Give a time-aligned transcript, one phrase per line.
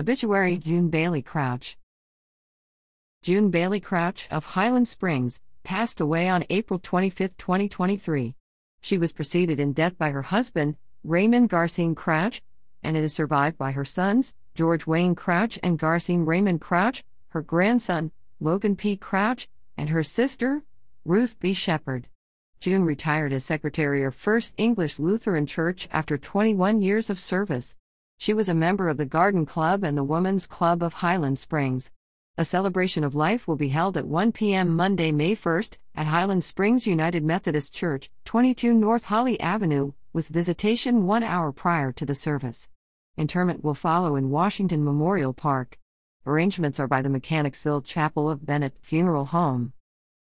[0.00, 1.76] Obituary June Bailey Crouch.
[3.20, 8.36] June Bailey Crouch of Highland Springs passed away on April 25, 2023.
[8.80, 12.40] She was preceded in death by her husband, Raymond Garcine Crouch,
[12.80, 17.42] and it is survived by her sons, George Wayne Crouch and Garcine Raymond Crouch, her
[17.42, 18.96] grandson, Logan P.
[18.96, 20.62] Crouch, and her sister,
[21.04, 21.52] Ruth B.
[21.52, 22.06] Sheppard.
[22.60, 27.74] June retired as secretary of First English Lutheran Church after 21 years of service.
[28.20, 31.92] She was a member of the Garden Club and the Woman's Club of Highland Springs.
[32.36, 34.74] A celebration of life will be held at 1 p.m.
[34.74, 41.06] Monday, May 1st, at Highland Springs United Methodist Church, 22 North Holly Avenue, with visitation
[41.06, 42.68] one hour prior to the service.
[43.16, 45.78] Interment will follow in Washington Memorial Park.
[46.26, 49.72] Arrangements are by the Mechanicsville Chapel of Bennett Funeral Home.